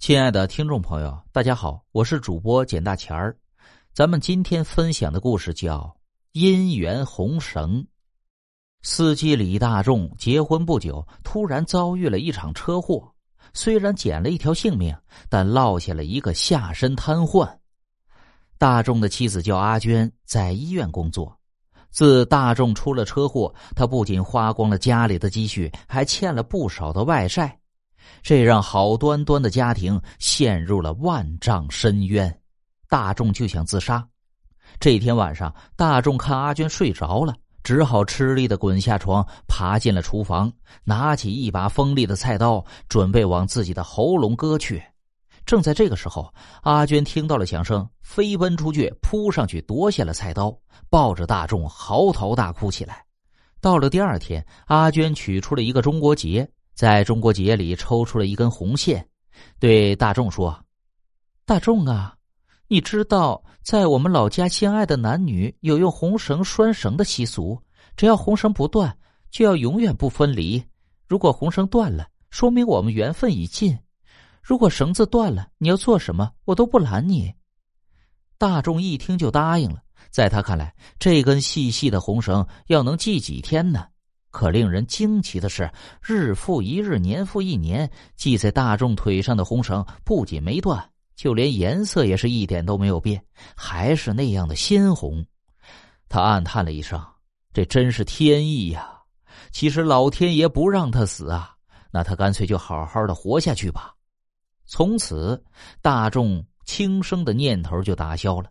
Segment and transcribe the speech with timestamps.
[0.00, 3.36] 亲爱的听众朋友，大家好，我是主播简大钱儿。
[3.92, 5.94] 咱们今天分享的故事叫
[6.40, 7.82] 《姻缘红绳》。
[8.80, 13.12] 司机李大众结婚不久，突然遭遇了一场车祸，
[13.52, 14.96] 虽然捡了一条性命，
[15.28, 17.58] 但落下了一个下身瘫痪。
[18.56, 21.38] 大众的妻子叫阿娟，在医院工作。
[21.90, 27.59] 自大众出了车祸，他不仅花光了家里的积蓄，还欠了不少的外债。
[28.22, 32.40] 这让好端端的家庭陷入了万丈深渊，
[32.88, 34.06] 大众就想自杀。
[34.78, 40.52] 这天晚上，大众看阿娟睡着了，只好吃力的滚下床，爬进了厨房，
[40.84, 44.82] 拿起一把锋利的菜刀，准备往自己的喉咙割去。
[45.46, 50.56] 正在这个时候，阿娟听到了响声，飞奔出去，扑上去夺下了菜刀，
[50.88, 53.04] 抱着大众嚎啕大哭起来。
[53.60, 56.48] 到了第二天，阿娟取出了一个中国结。
[56.74, 59.06] 在中国结里抽出了一根红线，
[59.58, 60.64] 对大众说
[61.44, 62.16] ：“大众啊，
[62.68, 67.60] 你知道在我们老家相爱的男女有用红绳拴绳的习俗，
[67.96, 68.96] 只要红绳不断，
[69.30, 70.62] 就要永远不分离。
[71.06, 73.76] 如果红绳断了，说明我们缘分已尽；
[74.42, 77.34] 如果绳子断了，你要做什么，我都不拦你。”
[78.38, 79.82] 大众一听就答应了。
[80.10, 83.86] 在他看来，这根细细的红绳要能系几天呢？
[84.30, 85.70] 可令人惊奇的是，
[86.02, 93.22] 日复一日，年复一年，系在大众腿上的红绳不仅没断，就连颜色也是一点都没有变，
[93.56, 95.24] 还是那样的鲜红。
[96.08, 97.00] 他暗叹了一声
[97.52, 98.88] ：“这真是天意呀！
[99.52, 101.54] 其实老天爷不让他死啊，
[101.90, 103.94] 那他干脆就好好的活下去吧。”
[104.64, 105.42] 从此，
[105.82, 108.48] 大众轻生的念头就打消了。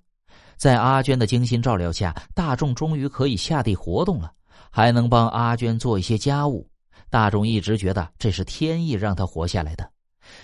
[0.58, 4.34] 在阿娟的精心照料下，大众终于可以下地活动了。
[4.70, 6.70] 还能帮阿娟做一些家务，
[7.10, 9.90] 大众一直觉得这是天意让他活下来的。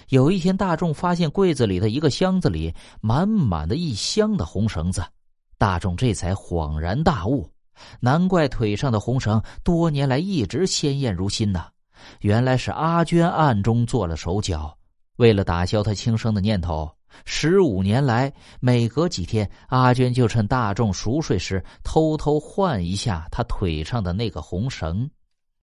[0.09, 5.03] 有一天，大众发现柜子里的一个箱子里满满的一箱的红绳子，
[5.58, 7.47] 大众这才恍然大悟，
[7.99, 11.67] 难怪腿上的红绳多年来一直鲜艳如新呢！
[12.21, 14.75] 原来是阿娟暗中做了手脚，
[15.17, 16.95] 为了打消他轻生的念头。
[17.23, 25.09] 十五年来，每隔几天，阿娟就趁大众熟睡时，偷偷换一下她腿上的那个红绳。